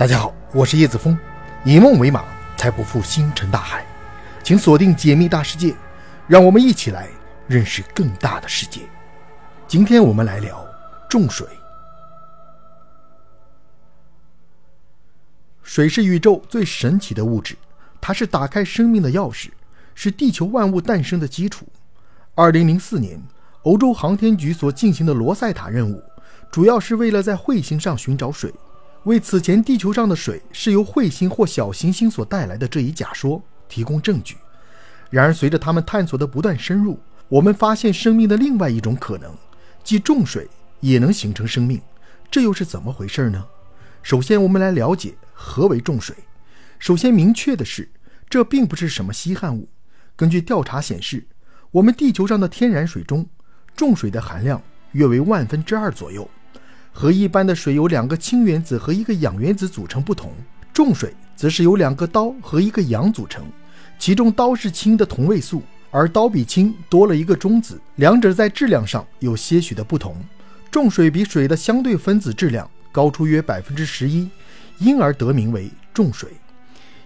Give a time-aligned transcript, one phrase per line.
[0.00, 1.14] 大家好，我是叶子峰，
[1.62, 2.24] 以梦为马，
[2.56, 3.84] 才不负星辰大海。
[4.42, 5.76] 请锁定解密大世界，
[6.26, 7.06] 让我们一起来
[7.46, 8.80] 认识更大的世界。
[9.68, 10.66] 今天我们来聊
[11.06, 11.46] 重水。
[15.62, 17.54] 水是宇宙最神奇的物质，
[18.00, 19.50] 它是打开生命的钥匙，
[19.94, 21.66] 是地球万物诞生的基础。
[22.34, 23.22] 二零零四年，
[23.64, 26.02] 欧洲航天局所进行的罗塞塔任务，
[26.50, 28.50] 主要是为了在彗星上寻找水。
[29.04, 34.36] 为此前地球上的水是由彗星或小行星所带来的这一假说提供证据。
[35.08, 39.34] 然而，随着他们探索的不断深入，我们发现生命的另外一种可能，
[39.82, 40.48] 即重水
[40.80, 41.80] 也能形成生命。
[42.30, 43.44] 这又是怎么回事呢？
[44.02, 46.14] 首先，我们来了解何为重水。
[46.78, 47.90] 首先，明确的是，
[48.28, 49.68] 这并不是什么稀罕物。
[50.14, 51.26] 根据调查显示，
[51.70, 53.26] 我们地球上的天然水中，
[53.74, 56.28] 重水的含量约为万分之二左右。
[56.92, 60.32] 和一般的水由两个氢原子和一个氧原子组成不同，
[60.72, 63.44] 重水则是由两个氘和一个氧组成，
[63.98, 70.14] 其中氘是氢的同位素，而氘比氢多了一个中子，两者在质量上有些许的不同。
[70.70, 74.28] 重水比水的相对分子质量高出约百分之十一，
[74.78, 76.28] 因而得名为重水。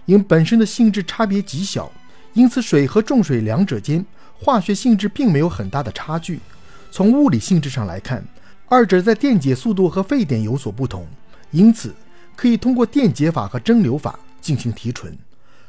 [0.05, 1.91] 因本身的性质差别极小，
[2.33, 6.39] 因此水和重水两者间化学性质并没有很大的差距。
[6.91, 8.25] 从物理性质上来看。
[8.67, 11.07] 二者在电解速度和沸点有所不同，
[11.51, 11.93] 因此
[12.35, 15.15] 可以通过电解法和蒸馏法进行提纯。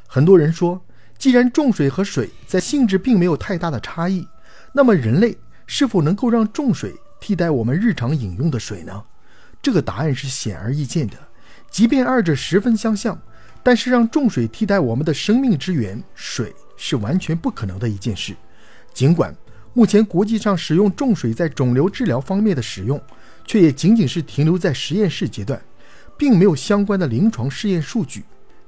[0.07, 0.81] 很多人说，
[1.15, 4.27] 既然重水和水在性质并没有太大的差异，
[4.73, 5.37] 那么人类
[5.67, 9.03] 是否能够让重水替代我们日常饮用的水呢？
[9.61, 11.15] 这个答案是显而易见的。
[11.69, 13.19] 即便二者十分相像，
[13.61, 18.35] 但是让重水替代我们的生命之源水是完全不可能的一件事。
[18.91, 19.35] 尽管。
[19.77, 22.99] 目前国际上使用重水在肿瘤治疗方面的使用，
[23.45, 25.61] 却也仅仅是停留在实验室阶段，
[26.17, 28.23] 并没有相关的临床试验数据。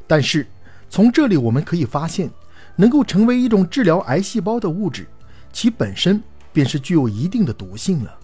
[0.06, 0.46] 但是
[0.88, 2.30] 从这里我们可以发现，
[2.75, 5.08] 能够成为一种治疗癌细胞的物质，
[5.52, 6.22] 其本身
[6.53, 8.16] 便是具有一定的毒性了。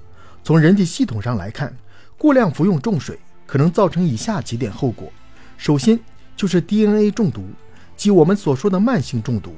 [0.43, 1.75] 从人体系统上来看，
[2.19, 5.11] 过量服用重水可能造成以下几点后果：
[5.57, 5.99] 首先
[6.37, 7.47] 就是 DNA 中毒，
[7.97, 9.55] 即我们所说的慢性中毒。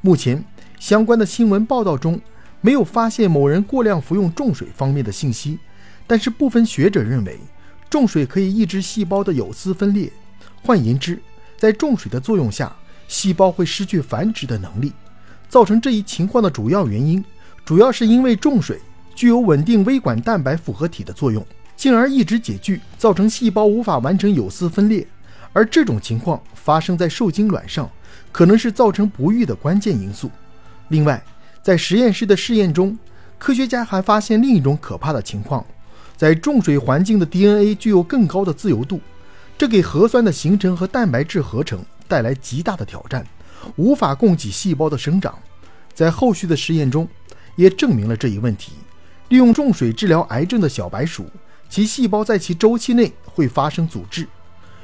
[0.00, 0.44] 目前
[0.80, 2.20] 相关的新闻报道中。
[2.64, 5.58] 没有发现某人过量服用重水方面的信息，
[6.06, 7.38] 但是部分学者认为，
[7.90, 10.10] 重水可以抑制细胞的有丝分裂。
[10.62, 11.20] 换言之，
[11.58, 12.74] 在重水的作用下，
[13.06, 14.94] 细胞会失去繁殖的能力。
[15.46, 17.22] 造成这一情况的主要原因，
[17.66, 18.80] 主要是因为重水
[19.14, 21.46] 具有稳定微管蛋白复合体的作用，
[21.76, 25.06] 进而抑制解聚，造成细胞无法完成有丝分裂。
[25.52, 27.90] 而这种情况发生在受精卵上，
[28.32, 30.30] 可能是造成不育的关键因素。
[30.88, 31.22] 另外，
[31.64, 32.98] 在实验室的试验中，
[33.38, 35.64] 科学家还发现另一种可怕的情况：
[36.14, 39.00] 在重水环境的 DNA 具有更高的自由度，
[39.56, 43.26] 这给核酸的形成和蛋白质合成带来极大的挑战，
[43.76, 45.38] 无法供给细胞的生长。
[45.94, 47.08] 在后续的实验中，
[47.56, 48.72] 也证明了这一问题。
[49.30, 51.24] 利用重水治疗癌症的小白鼠，
[51.70, 54.28] 其细胞在其周期内会发生阻滞。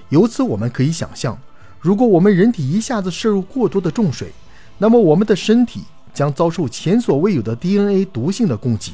[0.08, 1.38] 由此我们可以想象，
[1.78, 4.32] 如果我们人体一下子摄入过多的重水，
[4.78, 5.84] 那么我们的身体。
[6.12, 8.92] 将遭受前所未有的 DNA 毒性的攻击，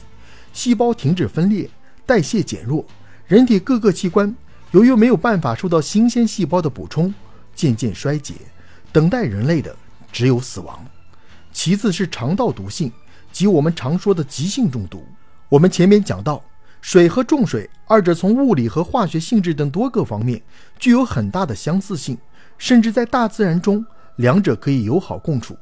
[0.53, 1.69] 细胞停止分裂，
[2.05, 2.85] 代谢减弱，
[3.27, 4.35] 人体各个器官
[4.73, 7.13] 由于没有办法受到新鲜细胞的补充，
[7.55, 8.35] 渐渐衰竭，
[8.93, 9.75] 等待人类的
[10.13, 10.85] 只有死亡。
[11.53, 12.93] 其次是肠道毒性，
[13.33, 15.05] 即我们常说的急性中毒。
[15.49, 16.43] 我们前面讲到，
[16.83, 20.43] 水和重水二者从物理和化学性质等多个方面
[20.79, 22.19] 具有很大的相似性，
[22.59, 23.85] 甚至在大自然中，
[24.17, 25.57] 两者可以友好共处。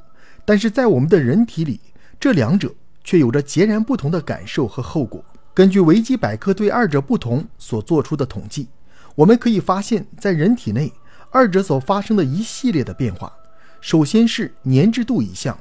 [0.45, 1.81] 但是在我们的人体里，
[2.19, 2.73] 这两者
[3.03, 5.25] 却有着截然不同的感受和后果。
[5.53, 8.67] 根据维基百科对二者不同所做出的统计，
[9.15, 10.93] 我们可以发现，在人体内，
[11.31, 13.33] 二者所发生的一系列的变化。
[13.81, 15.57] 首先是粘滞度一项，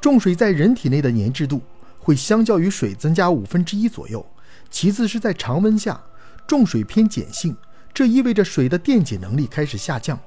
[0.00, 1.62] 重水在人体内的粘滞度
[1.98, 4.24] 会相较于水增加五分之一左右。
[4.68, 6.00] 其次是在常温下，
[6.46, 7.56] 重水偏碱性，
[7.94, 10.18] 这意味着水的电解能力开始下降。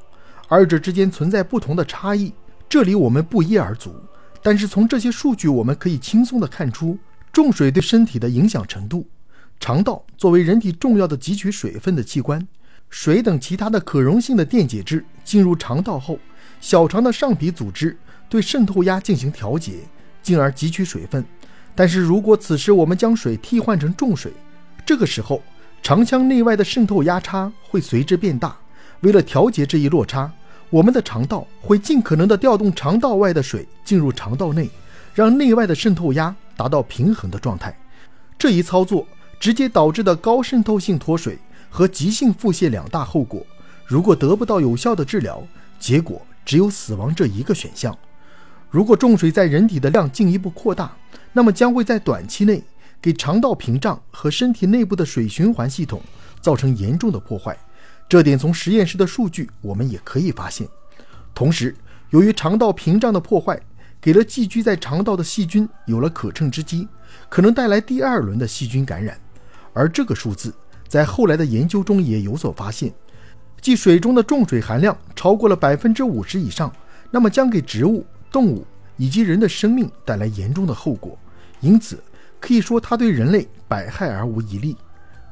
[0.47, 2.33] 二者之间存在不同的差异。
[2.69, 3.95] 这里我们不一而足，
[4.43, 6.95] 但是从这些数据，我们可以轻松地看出
[7.33, 9.07] 重水对身体的影响程度。
[9.59, 12.47] 肠道作为人体重要的汲取水分的器官，
[12.91, 16.19] 水等其他的可溶性的电解质进入肠道后，
[16.61, 17.97] 小肠的上皮组织
[18.29, 19.79] 对渗透压进行调节，
[20.21, 21.25] 进而汲取水分。
[21.73, 24.31] 但是如果此时我们将水替换成重水，
[24.85, 25.41] 这个时候
[25.81, 28.55] 肠腔内外的渗透压差会随之变大。
[29.01, 30.31] 为了调节这一落差，
[30.69, 34.69] 我们的肠道会尽可能地调动肠道外的水进入肠道内，
[35.15, 37.75] 让内外的渗透压达到平衡的状态。
[38.37, 39.07] 这一操作
[39.39, 41.39] 直接导致的高渗透性脱水
[41.69, 43.43] 和急性腹泻两大后果。
[43.87, 45.41] 如果得不到有效的治疗，
[45.79, 47.97] 结果只有死亡这一个选项。
[48.69, 50.95] 如果重水在人体的量进一步扩大，
[51.33, 52.63] 那么将会在短期内
[53.01, 55.99] 给肠道屏障和身体内部的水循环系统
[56.39, 57.57] 造成严重的破坏。
[58.09, 60.67] 这点从实验室的数据我们也可以发现。
[61.35, 61.75] 同时，
[62.09, 63.61] 由于肠道屏障的破坏，
[64.01, 66.87] 给了寄居在肠道的细菌有了可乘之机，
[67.29, 69.15] 可能带来第二轮的细菌感染。
[69.73, 70.51] 而这个数字
[70.87, 72.91] 在后来的研究中也有所发现，
[73.61, 76.73] 即水中的重水含量超过了百分之五十以上，
[77.11, 78.65] 那么将给植物、动物
[78.97, 81.15] 以及人的生命带来严重的后果。
[81.59, 82.03] 因此，
[82.39, 84.75] 可以说它对人类百害而无一利。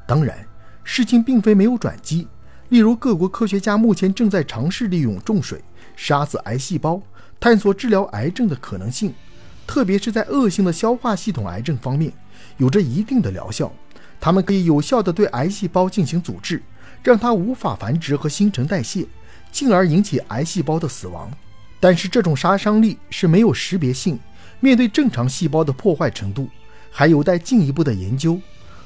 [0.07, 0.37] 当然，
[0.83, 2.27] 事情并非没有转机。
[2.69, 5.63] 例如，各国科学家目前正在尝试利用重水
[5.95, 7.01] 杀死癌细胞，
[7.39, 9.13] 探索治疗癌症的可能性，
[9.65, 12.11] 特别是在恶性的消化系统癌症方面，
[12.57, 13.71] 有着一定的疗效。
[14.19, 16.61] 它们可以有效地对癌细胞进行阻滞，
[17.01, 19.05] 让它无法繁殖和新陈代谢，
[19.49, 21.31] 进而引起癌细胞的死亡。
[21.79, 24.19] 但是，这种杀伤力是没有识别性，
[24.59, 26.49] 面对正常细胞的破坏程度
[26.91, 28.41] 还有待进一步的研究。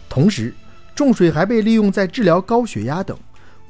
[0.08, 0.54] 同时，
[0.94, 3.18] 重水还被利用在治疗高血压等。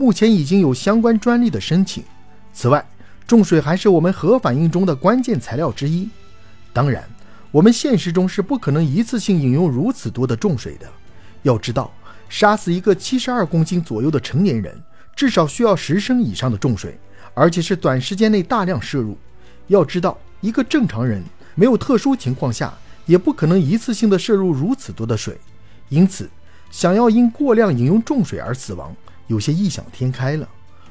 [0.01, 2.03] 目前已经有相关专利的申请。
[2.51, 2.83] 此外，
[3.27, 6.09] 重水还是我们核反应中的关键材料之一。
[6.74, 7.07] 当然，
[7.51, 10.88] 我们现实中是不可能一次性饮用如此多的重水的。
[11.44, 11.94] 要知道，
[12.30, 14.75] 杀死一个七十二公斤左右的成年人，
[15.15, 17.00] 至少需要十升以上的重水，
[17.36, 19.15] 而且是短时间内大量摄入。
[19.68, 21.24] 要知道，一个正常人
[21.54, 22.74] 没有特殊情况下，
[23.06, 25.38] 也不可能一次性的摄入如此多的水。
[25.89, 26.27] 因此，
[26.71, 28.95] 想要因过量饮用重水而死亡，
[29.31, 30.48] 有些异想天开了，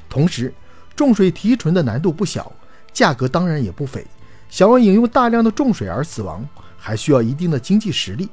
[0.09, 0.51] 同时
[0.95, 2.51] 重水提纯的难度不小，
[2.91, 4.03] 价格当然也不菲。
[4.49, 6.43] 想要饮用大量的重水而死亡，
[6.75, 8.27] 还需要一定的经济实力。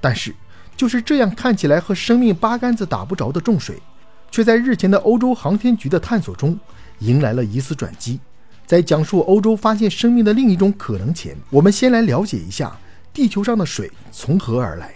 [0.00, 0.32] 但是
[0.76, 3.82] 就是这样看起来和生命八竿子打不着的重水，
[4.30, 6.56] 却在日前的欧洲航天局的探索中
[7.00, 8.20] 迎来了一丝转机。
[8.64, 12.78] 在讲述欧洲发现生命的另一种可能前，我们先来了解一下
[13.12, 14.94] 地球上的水从何而来。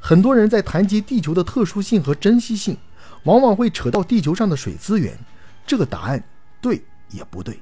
[0.00, 2.76] 很多人在谈及地球的特殊性和珍惜性。
[3.24, 5.18] 往往会扯到地球上的水资源，
[5.66, 6.22] 这个答案
[6.60, 7.60] 对也不对。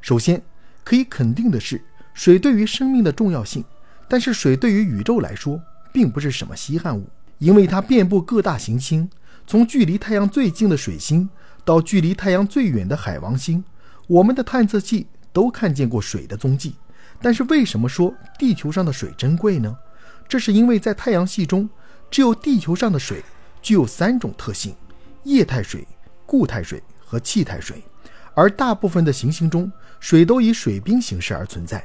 [0.00, 0.40] 首先，
[0.84, 1.82] 可以肯定的是，
[2.14, 3.64] 水对于生命的重要性。
[4.08, 5.60] 但是，水对于宇宙来说
[5.92, 7.06] 并不是什么稀罕物，
[7.38, 9.08] 因为它遍布各大行星，
[9.46, 11.28] 从距离太阳最近的水星
[11.64, 13.62] 到距离太阳最远的海王星，
[14.08, 16.74] 我们的探测器都看见过水的踪迹。
[17.22, 19.76] 但是，为什么说地球上的水珍贵呢？
[20.28, 21.68] 这是因为在太阳系中，
[22.10, 23.22] 只有地球上的水
[23.60, 24.74] 具有三种特性。
[25.24, 25.86] 液态水、
[26.26, 27.82] 固态水和气态水，
[28.34, 31.84] 而大部分的行星中，水都以水冰形式而存在。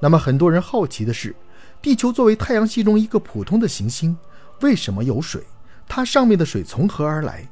[0.00, 1.34] 那么，很多人好奇的是，
[1.80, 4.16] 地球作为太阳系中一个普通的行星，
[4.60, 5.42] 为什么有水？
[5.88, 7.48] 它上面的水从何而来？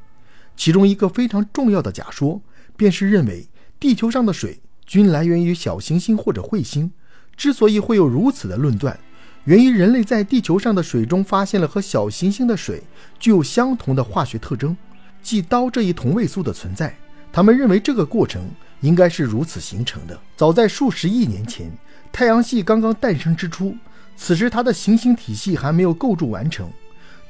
[0.57, 2.43] 其中一个非常重要的假说，
[2.77, 3.49] 便是认为
[3.81, 6.93] 地球上的水均来源于小行星或者彗星。
[7.35, 8.99] 之所以会有如此的论断，
[9.45, 12.83] 源于人类在地球上的水中发现了和小行星的水
[13.19, 14.77] 具有相同的化学特征。
[15.23, 16.95] 即氘这一同位素的存在，
[17.33, 18.43] 他们认为这个过程
[18.81, 20.19] 应该是如此形成的。
[20.37, 21.71] 早在数十亿年前，
[22.11, 23.75] 太阳系刚刚诞生之初，
[24.17, 26.69] 此时它的行星体系还没有构筑完成，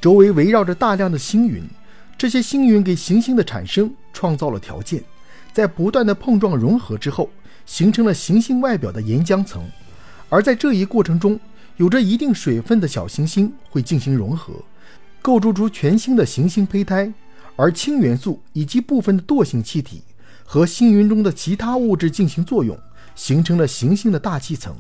[0.01, 1.63] 周围围绕着大量的星云，
[2.17, 5.03] 这些星云给行星的产生创造了条件，
[5.53, 7.31] 在不断的碰撞融合之后，
[7.67, 9.63] 形成了行星外表的岩浆层。
[10.29, 11.39] 而在这一过程中，
[11.77, 14.55] 有着一定水分的小行星会进行融合，
[15.21, 17.13] 构筑出全新的行星胚胎。
[17.57, 20.03] 而氢元素以及部分的惰性气体
[20.45, 22.79] 和星云中的其他物质进行作用，
[23.15, 24.77] 形成了行星的大气层。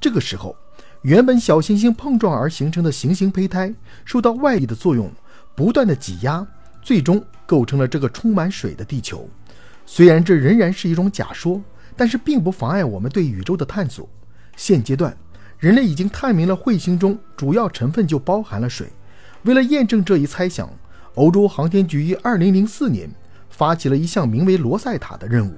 [0.00, 0.54] 这个时候，
[1.02, 3.72] 原本小行星碰撞而形成的行星胚胎
[4.04, 5.10] 受到外力的作用，
[5.54, 6.46] 不断的挤压，
[6.82, 9.28] 最终构成了这个充满水的地球。
[9.86, 11.60] 虽然这仍然是一种假说，
[11.96, 14.08] 但是并不妨碍我们对宇宙的探索。
[14.56, 15.16] 现阶段，
[15.58, 18.88] 人类已经探明了彗星中主要成分就包含了水。
[19.42, 20.68] 为了验证这一猜想，
[21.18, 23.10] 欧洲航天局于2004年
[23.50, 25.52] 发起了一项名为“罗塞塔”的任务。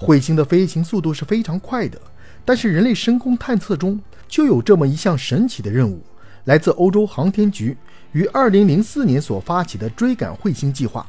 [0.00, 2.00] 彗星的飞行速度是非常快的，
[2.42, 6.00] 但是人类深空探测中就有这么一项神奇的任务，
[6.44, 7.76] 来自欧洲航天局
[8.12, 11.06] 于2004年所发起的追赶彗星计划。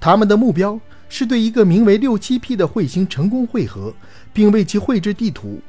[0.00, 3.92] 他们的目标是对一个名为 67P 的彗星成功汇合，
[4.32, 5.60] 并为其绘制地图，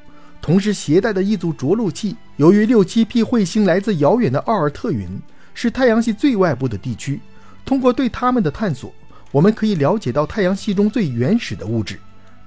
[0.42, 2.16] 同时携带的一组着陆器。
[2.38, 5.20] 由于 67P 彗星来自遥远的奥尔特云，
[5.54, 7.20] 是太阳系最外部的地区。
[7.66, 8.94] 通过对它们的探索，
[9.32, 12.00] 我们可以了解到太阳系中最原始的物质。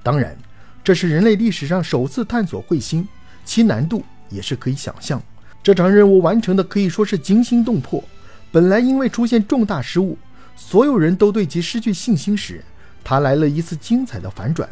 [0.03, 0.37] 当然，
[0.83, 3.09] 这是人类历史上首次探索彗星，
[3.45, 5.23] 其难度也是可以想象。
[5.63, 8.05] 这场任务完成的可以说是惊心动魄。
[8.53, 10.19] 本来因为出现重大失误，
[10.55, 12.63] 所有人都对其失去信心时，
[13.03, 14.69] 他来了一次精彩的反转，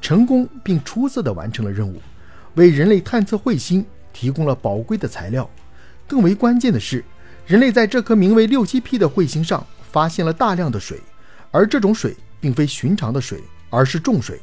[0.00, 2.02] 成功并出色地完成了任务，
[2.56, 5.48] 为人类探测彗星提供了宝贵的材料。
[6.08, 7.04] 更为关键的是，
[7.46, 10.98] 人类在这颗名为六七 P 的彗星上发现了大量的水，
[11.50, 14.40] 而这种水并非寻常的水，而是重水。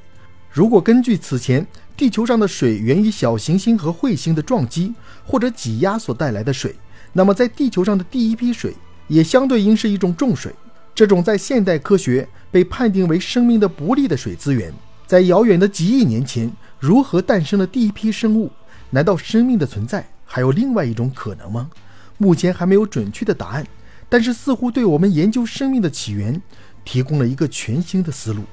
[0.51, 1.65] 如果根据此前
[1.98, 4.94] 地球上的水源于小行星和彗星的撞击
[5.25, 6.75] 或者挤压所带来的水，
[7.13, 8.75] 那么在地球上的第一批水
[9.08, 10.53] 也相对应是一种重水。
[10.96, 14.74] 这种在现代科学被判定为生命的不利的水资源，
[15.08, 18.51] 在遥远的几亿年前如何诞生了第一批生物？
[18.89, 21.70] 难道生命的存在还有另外一种可能吗？
[22.18, 23.65] 目前还没有准确的答案，
[24.10, 26.42] 但是似乎对我们研究生命的起源
[26.84, 28.44] 提供了一个全新的思路。